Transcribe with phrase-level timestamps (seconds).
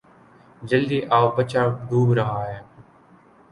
[0.61, 2.59] جلدی آو؛ بچہ ڈوب رہا ہے